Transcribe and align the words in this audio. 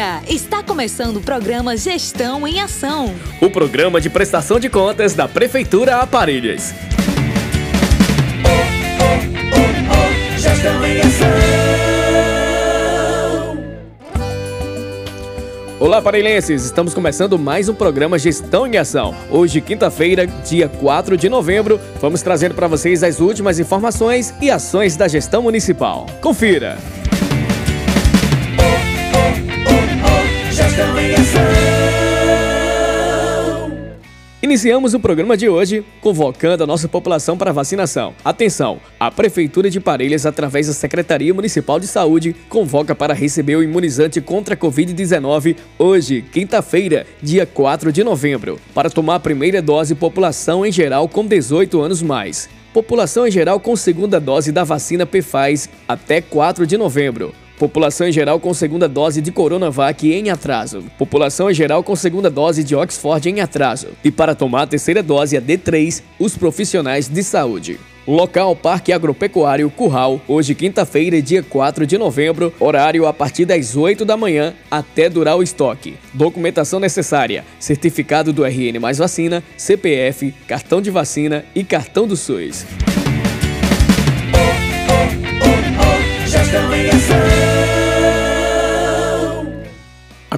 dia! 0.00 0.22
Está 0.26 0.62
começando 0.62 1.18
o 1.18 1.20
programa 1.20 1.76
Gestão 1.76 2.48
em 2.48 2.60
Ação. 2.60 3.14
O 3.40 3.50
programa 3.50 4.00
de 4.00 4.08
prestação 4.08 4.58
de 4.58 4.70
contas 4.70 5.14
da 5.14 5.28
Prefeitura 5.28 5.96
Aparelhas. 5.96 6.72
Oh, 8.42 8.48
oh, 8.48 9.18
oh, 9.56 10.34
oh, 10.34 10.38
gestão 10.38 10.86
em 10.86 11.00
Ação. 11.00 11.28
Olá, 15.78 15.98
aparelhenses! 15.98 16.64
Estamos 16.64 16.92
começando 16.92 17.38
mais 17.38 17.68
um 17.68 17.74
programa 17.74 18.18
Gestão 18.18 18.66
em 18.66 18.76
Ação. 18.76 19.14
Hoje, 19.30 19.62
quinta-feira, 19.62 20.26
dia 20.26 20.68
4 20.68 21.16
de 21.16 21.28
novembro, 21.28 21.80
vamos 22.00 22.20
trazer 22.20 22.52
para 22.52 22.66
vocês 22.66 23.02
as 23.02 23.18
últimas 23.18 23.58
informações 23.58 24.34
e 24.42 24.50
ações 24.50 24.94
da 24.94 25.08
gestão 25.08 25.42
municipal. 25.42 26.04
Confira! 26.20 26.99
Iniciamos 34.50 34.94
o 34.94 35.00
programa 35.00 35.36
de 35.36 35.48
hoje 35.48 35.84
convocando 36.00 36.64
a 36.64 36.66
nossa 36.66 36.88
população 36.88 37.38
para 37.38 37.52
vacinação. 37.52 38.14
Atenção! 38.24 38.80
A 38.98 39.08
Prefeitura 39.08 39.70
de 39.70 39.78
Parelhas, 39.78 40.26
através 40.26 40.66
da 40.66 40.72
Secretaria 40.72 41.32
Municipal 41.32 41.78
de 41.78 41.86
Saúde, 41.86 42.34
convoca 42.48 42.92
para 42.92 43.14
receber 43.14 43.54
o 43.54 43.62
imunizante 43.62 44.20
contra 44.20 44.54
a 44.54 44.56
Covid-19 44.56 45.56
hoje, 45.78 46.22
quinta-feira, 46.32 47.06
dia 47.22 47.46
4 47.46 47.92
de 47.92 48.02
novembro, 48.02 48.58
para 48.74 48.90
tomar 48.90 49.14
a 49.14 49.20
primeira 49.20 49.62
dose 49.62 49.94
população 49.94 50.66
em 50.66 50.72
geral 50.72 51.08
com 51.08 51.24
18 51.24 51.80
anos 51.80 52.02
mais. 52.02 52.48
População 52.72 53.28
em 53.28 53.30
geral 53.30 53.60
com 53.60 53.76
segunda 53.76 54.18
dose 54.18 54.50
da 54.50 54.64
vacina 54.64 55.06
Pfizer 55.06 55.70
até 55.86 56.20
4 56.20 56.66
de 56.66 56.76
novembro. 56.76 57.32
População 57.60 58.08
em 58.08 58.12
geral 58.12 58.40
com 58.40 58.54
segunda 58.54 58.88
dose 58.88 59.20
de 59.20 59.30
Coronavac 59.30 60.10
em 60.10 60.30
atraso. 60.30 60.82
População 60.96 61.50
em 61.50 61.52
geral 61.52 61.82
com 61.82 61.94
segunda 61.94 62.30
dose 62.30 62.64
de 62.64 62.74
Oxford 62.74 63.28
em 63.28 63.42
atraso. 63.42 63.88
E 64.02 64.10
para 64.10 64.34
tomar 64.34 64.62
a 64.62 64.66
terceira 64.66 65.02
dose, 65.02 65.36
a 65.36 65.42
D3, 65.42 66.02
os 66.18 66.34
profissionais 66.34 67.06
de 67.06 67.22
saúde. 67.22 67.78
Local 68.06 68.56
Parque 68.56 68.94
Agropecuário 68.94 69.68
Curral, 69.68 70.22
hoje 70.26 70.54
quinta-feira, 70.54 71.20
dia 71.20 71.42
4 71.42 71.86
de 71.86 71.98
novembro, 71.98 72.50
horário 72.58 73.06
a 73.06 73.12
partir 73.12 73.44
das 73.44 73.76
8 73.76 74.06
da 74.06 74.16
manhã 74.16 74.54
até 74.70 75.10
durar 75.10 75.36
o 75.36 75.42
estoque. 75.42 75.98
Documentação 76.14 76.80
necessária: 76.80 77.44
certificado 77.58 78.32
do 78.32 78.42
RN 78.42 78.80
mais 78.80 78.96
vacina, 78.96 79.44
CPF, 79.58 80.32
cartão 80.48 80.80
de 80.80 80.90
vacina 80.90 81.44
e 81.54 81.62
cartão 81.62 82.08
do 82.08 82.16
SUS. 82.16 82.64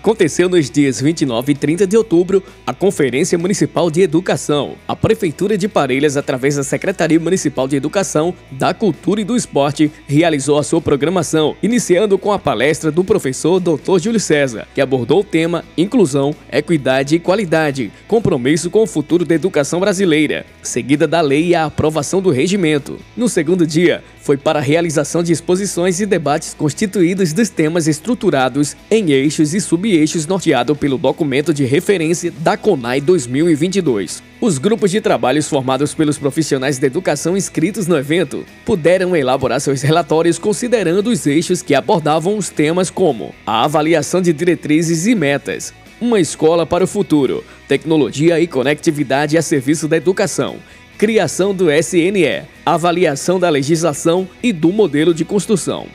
Aconteceu 0.00 0.48
nos 0.48 0.70
dias 0.70 0.98
29 0.98 1.52
e 1.52 1.54
30 1.54 1.86
de 1.86 1.94
outubro 1.94 2.42
a 2.66 2.72
Conferência 2.72 3.36
Municipal 3.36 3.90
de 3.90 4.00
Educação. 4.00 4.76
A 4.88 4.96
Prefeitura 4.96 5.58
de 5.58 5.68
Parelhas, 5.68 6.16
através 6.16 6.56
da 6.56 6.62
Secretaria 6.62 7.20
Municipal 7.20 7.68
de 7.68 7.76
Educação, 7.76 8.32
da 8.50 8.72
Cultura 8.72 9.20
e 9.20 9.24
do 9.24 9.36
Esporte, 9.36 9.92
realizou 10.06 10.58
a 10.58 10.62
sua 10.62 10.80
programação, 10.80 11.54
iniciando 11.62 12.16
com 12.16 12.32
a 12.32 12.38
palestra 12.38 12.90
do 12.90 13.04
professor 13.04 13.60
Dr. 13.60 13.98
Júlio 14.00 14.18
César, 14.18 14.66
que 14.74 14.80
abordou 14.80 15.20
o 15.20 15.24
tema 15.24 15.66
Inclusão, 15.76 16.34
Equidade 16.50 17.16
e 17.16 17.20
Qualidade, 17.20 17.92
compromisso 18.08 18.70
com 18.70 18.82
o 18.82 18.86
futuro 18.86 19.26
da 19.26 19.34
educação 19.34 19.80
brasileira, 19.80 20.46
seguida 20.62 21.06
da 21.06 21.20
lei 21.20 21.48
e 21.48 21.54
a 21.54 21.66
aprovação 21.66 22.22
do 22.22 22.30
regimento. 22.30 22.96
No 23.14 23.28
segundo 23.28 23.66
dia, 23.66 24.02
foi 24.22 24.38
para 24.38 24.60
a 24.60 24.62
realização 24.62 25.22
de 25.22 25.32
exposições 25.32 26.00
e 26.00 26.06
debates 26.06 26.54
constituídos 26.54 27.34
dos 27.34 27.50
temas 27.50 27.86
estruturados 27.86 28.76
em 28.90 29.10
eixos 29.10 29.52
e 29.52 29.60
sub-eixos 29.90 30.26
norteado 30.26 30.76
pelo 30.76 30.96
documento 30.96 31.52
de 31.52 31.64
referência 31.64 32.30
da 32.30 32.56
CONAI 32.56 33.00
2022. 33.00 34.22
Os 34.40 34.56
grupos 34.56 34.90
de 34.90 35.00
trabalhos 35.00 35.48
formados 35.48 35.92
pelos 35.92 36.16
profissionais 36.16 36.78
da 36.78 36.86
educação 36.86 37.36
inscritos 37.36 37.88
no 37.88 37.98
evento 37.98 38.46
puderam 38.64 39.16
elaborar 39.16 39.60
seus 39.60 39.82
relatórios 39.82 40.38
considerando 40.38 41.08
os 41.08 41.26
eixos 41.26 41.60
que 41.60 41.74
abordavam 41.74 42.36
os 42.36 42.48
temas 42.48 42.88
como 42.88 43.34
a 43.44 43.64
avaliação 43.64 44.22
de 44.22 44.32
diretrizes 44.32 45.06
e 45.06 45.14
metas, 45.14 45.74
uma 46.00 46.20
escola 46.20 46.64
para 46.64 46.84
o 46.84 46.86
futuro, 46.86 47.44
tecnologia 47.66 48.38
e 48.38 48.46
conectividade 48.46 49.36
a 49.36 49.42
serviço 49.42 49.88
da 49.88 49.96
educação 49.96 50.58
criação 50.96 51.54
do 51.54 51.72
SNE, 51.72 52.42
avaliação 52.64 53.40
da 53.40 53.48
legislação 53.48 54.28
e 54.42 54.52
do 54.52 54.70
modelo 54.70 55.14
de 55.14 55.24
construção. 55.24 55.86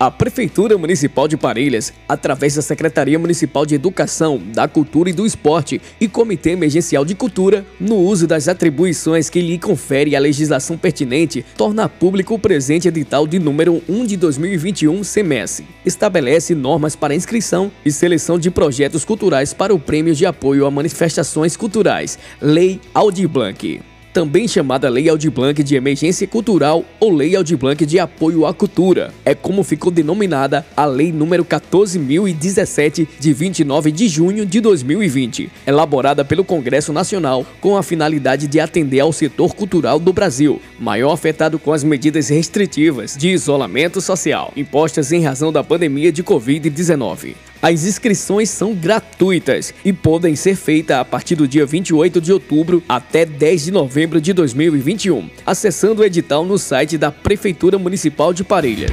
A 0.00 0.12
Prefeitura 0.12 0.78
Municipal 0.78 1.26
de 1.26 1.36
Parelhas, 1.36 1.92
através 2.08 2.54
da 2.54 2.62
Secretaria 2.62 3.18
Municipal 3.18 3.66
de 3.66 3.74
Educação, 3.74 4.40
da 4.54 4.68
Cultura 4.68 5.10
e 5.10 5.12
do 5.12 5.26
Esporte 5.26 5.80
e 6.00 6.06
Comitê 6.06 6.50
Emergencial 6.50 7.04
de 7.04 7.16
Cultura, 7.16 7.66
no 7.80 7.96
uso 7.96 8.24
das 8.24 8.46
atribuições 8.46 9.28
que 9.28 9.40
lhe 9.40 9.58
confere 9.58 10.14
a 10.14 10.20
legislação 10.20 10.78
pertinente, 10.78 11.44
torna 11.56 11.88
público 11.88 12.34
o 12.34 12.38
presente 12.38 12.86
edital 12.86 13.26
de 13.26 13.40
número 13.40 13.82
1 13.88 14.06
de 14.06 14.16
2021 14.16 15.02
semestre. 15.02 15.66
Estabelece 15.84 16.54
normas 16.54 16.94
para 16.94 17.12
inscrição 17.12 17.68
e 17.84 17.90
seleção 17.90 18.38
de 18.38 18.52
projetos 18.52 19.04
culturais 19.04 19.52
para 19.52 19.74
o 19.74 19.80
Prêmio 19.80 20.14
de 20.14 20.24
Apoio 20.24 20.64
a 20.64 20.70
Manifestações 20.70 21.56
Culturais, 21.56 22.16
Lei 22.40 22.80
Aldir 22.94 23.28
Blanc 23.28 23.80
também 24.18 24.48
chamada 24.48 24.88
Lei 24.88 25.08
Aldir 25.08 25.30
Blanc 25.30 25.62
de 25.62 25.76
Emergência 25.76 26.26
Cultural 26.26 26.84
ou 26.98 27.14
Lei 27.14 27.36
Aldir 27.36 27.56
Blanc 27.56 27.86
de 27.86 28.00
Apoio 28.00 28.46
à 28.46 28.52
Cultura. 28.52 29.14
É 29.24 29.32
como 29.32 29.62
ficou 29.62 29.92
denominada 29.92 30.66
a 30.76 30.84
Lei 30.86 31.12
número 31.12 31.44
14.017 31.44 33.06
de 33.20 33.32
29 33.32 33.92
de 33.92 34.08
junho 34.08 34.44
de 34.44 34.60
2020, 34.60 35.48
elaborada 35.64 36.24
pelo 36.24 36.42
Congresso 36.42 36.92
Nacional 36.92 37.46
com 37.60 37.76
a 37.76 37.82
finalidade 37.84 38.48
de 38.48 38.58
atender 38.58 38.98
ao 38.98 39.12
setor 39.12 39.54
cultural 39.54 40.00
do 40.00 40.12
Brasil, 40.12 40.60
maior 40.80 41.12
afetado 41.12 41.56
com 41.56 41.72
as 41.72 41.84
medidas 41.84 42.28
restritivas 42.28 43.16
de 43.16 43.28
isolamento 43.28 44.00
social 44.00 44.52
impostas 44.56 45.12
em 45.12 45.22
razão 45.22 45.52
da 45.52 45.62
pandemia 45.62 46.10
de 46.10 46.24
Covid-19. 46.24 47.36
As 47.60 47.84
inscrições 47.84 48.50
são 48.50 48.72
gratuitas 48.72 49.74
e 49.84 49.92
podem 49.92 50.36
ser 50.36 50.54
feitas 50.54 50.96
a 50.96 51.04
partir 51.04 51.34
do 51.34 51.48
dia 51.48 51.66
28 51.66 52.20
de 52.20 52.32
outubro 52.32 52.82
até 52.88 53.24
10 53.24 53.64
de 53.64 53.70
novembro 53.72 54.20
de 54.20 54.32
2021, 54.32 55.28
acessando 55.44 56.02
o 56.02 56.04
edital 56.04 56.44
no 56.44 56.56
site 56.56 56.96
da 56.96 57.10
Prefeitura 57.10 57.76
Municipal 57.76 58.32
de 58.32 58.44
Parelhas. 58.44 58.92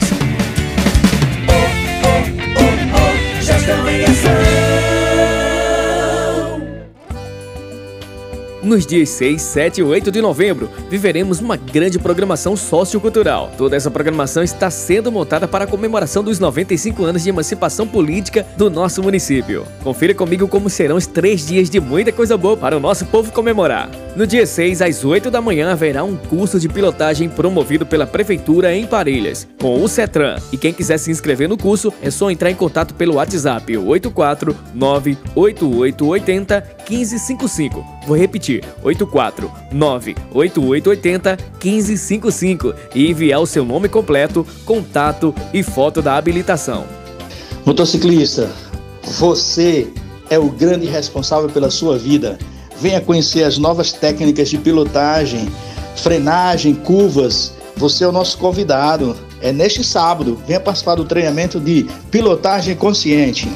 Nos 8.65 8.83
dias 8.83 9.09
6, 9.09 9.39
7 9.39 9.81
e 9.81 9.83
8 9.83 10.11
de 10.11 10.19
novembro, 10.23 10.67
viveremos 10.89 11.39
uma 11.39 11.55
grande 11.55 11.99
programação 11.99 12.57
sociocultural. 12.57 13.51
Toda 13.55 13.75
essa 13.75 13.91
programação 13.91 14.41
está 14.41 14.71
sendo 14.71 15.11
montada 15.11 15.47
para 15.47 15.65
a 15.65 15.67
comemoração 15.67 16.23
dos 16.23 16.39
95 16.39 17.05
anos 17.05 17.21
de 17.21 17.29
emancipação 17.29 17.87
política 17.87 18.43
do 18.57 18.71
nosso 18.71 19.03
município. 19.03 19.67
Confira 19.83 20.15
comigo 20.15 20.47
como 20.47 20.67
serão 20.67 20.95
os 20.95 21.05
três 21.05 21.45
dias 21.45 21.69
de 21.69 21.79
muita 21.79 22.11
coisa 22.11 22.35
boa 22.35 22.57
para 22.57 22.75
o 22.75 22.79
nosso 22.79 23.05
povo 23.05 23.31
comemorar. 23.31 23.87
No 24.15 24.25
dia 24.25 24.47
6, 24.47 24.81
às 24.81 25.05
8 25.05 25.29
da 25.29 25.41
manhã, 25.41 25.71
haverá 25.71 26.03
um 26.03 26.15
curso 26.15 26.59
de 26.59 26.67
pilotagem 26.67 27.29
promovido 27.29 27.85
pela 27.85 28.07
Prefeitura 28.07 28.73
em 28.73 28.87
Parelhas, 28.87 29.47
com 29.61 29.83
o 29.83 29.87
CETRAN. 29.87 30.37
E 30.51 30.57
quem 30.57 30.73
quiser 30.73 30.97
se 30.97 31.11
inscrever 31.11 31.47
no 31.47 31.57
curso, 31.57 31.93
é 32.01 32.09
só 32.09 32.31
entrar 32.31 32.49
em 32.49 32.55
contato 32.55 32.95
pelo 32.95 33.13
WhatsApp 33.15 33.71
8498880 33.73 36.63
1555. 36.89 37.85
Vou 38.07 38.17
repetir, 38.17 38.63
8498880 38.83 41.37
1555 41.63 42.73
e 42.93 43.09
enviar 43.09 43.41
o 43.41 43.47
seu 43.47 43.65
nome 43.65 43.89
completo, 43.89 44.45
contato 44.65 45.33
e 45.53 45.63
foto 45.63 46.01
da 46.01 46.15
habilitação. 46.15 46.85
Motociclista, 47.65 48.51
você 49.03 49.87
é 50.29 50.37
o 50.37 50.49
grande 50.49 50.85
responsável 50.85 51.49
pela 51.49 51.71
sua 51.71 51.97
vida. 51.97 52.37
Venha 52.79 53.01
conhecer 53.01 53.43
as 53.43 53.57
novas 53.57 53.91
técnicas 53.91 54.49
de 54.49 54.57
pilotagem, 54.57 55.49
frenagem, 55.95 56.75
curvas 56.75 57.53
Você 57.77 58.05
é 58.05 58.07
o 58.07 58.11
nosso 58.11 58.37
convidado. 58.37 59.15
É 59.41 59.51
neste 59.51 59.83
sábado. 59.83 60.39
Venha 60.47 60.59
participar 60.59 60.95
do 60.95 61.03
treinamento 61.03 61.59
de 61.59 61.85
pilotagem 62.09 62.75
consciente. 62.75 63.49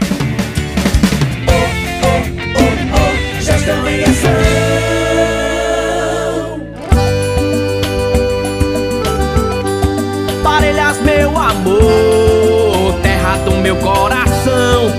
Parelhas, 10.43 11.01
meu 11.03 11.39
amor, 11.39 13.01
terra 13.05 13.37
do 13.45 13.53
meu 13.53 13.77
coração, 13.77 14.91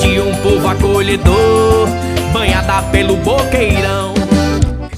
de 0.00 0.18
um 0.18 0.34
povo 0.36 0.66
acolhedor, 0.66 1.88
banhada 2.32 2.80
pelo 2.84 3.16
boqueirão. 3.16 4.21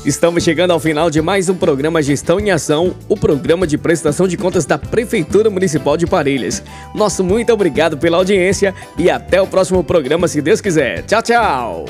Estamos 0.04 0.44
chegando 0.44 0.70
ao 0.70 0.78
final 0.78 1.08
de 1.08 1.22
mais 1.22 1.48
um 1.48 1.54
programa 1.54 2.02
Gestão 2.02 2.38
em 2.38 2.50
Ação, 2.50 2.94
o 3.08 3.16
programa 3.16 3.66
de 3.66 3.78
prestação 3.78 4.28
de 4.28 4.36
contas 4.36 4.66
da 4.66 4.76
Prefeitura 4.76 5.48
Municipal 5.48 5.96
de 5.96 6.06
Parelhas. 6.06 6.62
Nosso 6.94 7.24
muito 7.24 7.50
obrigado 7.50 7.96
pela 7.96 8.18
audiência 8.18 8.74
e 8.98 9.08
até 9.08 9.40
o 9.40 9.46
próximo 9.46 9.82
programa, 9.82 10.28
se 10.28 10.42
Deus 10.42 10.60
quiser. 10.60 11.04
Tchau, 11.04 11.22
tchau! 11.22 11.84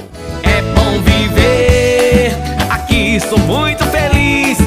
É 0.44 0.62
bom 0.62 1.02
viver, 1.02 2.36
aqui 2.70 3.18
sou 3.18 3.38
muito 3.38 3.82
feliz. 3.86 4.58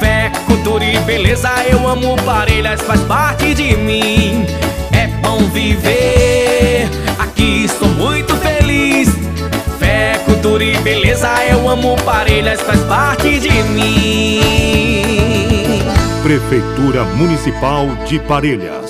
Fé, 0.00 0.32
cultura 0.48 0.84
e 0.84 0.98
beleza, 0.98 1.50
eu 1.70 1.86
amo 1.86 2.16
Parelhas, 2.24 2.80
faz 2.82 3.00
parte 3.02 3.54
de 3.54 3.76
mim. 3.76 4.44
É 4.92 5.06
bom 5.22 5.38
viver, 5.50 6.41
Parelhas, 12.52 12.62
faz 12.62 12.80
parte 12.80 13.40
de 13.40 13.50
mim. 13.64 14.40
Prefeitura 16.22 17.04
Municipal 17.04 17.86
de 18.08 18.18
Parelhas 18.20 18.81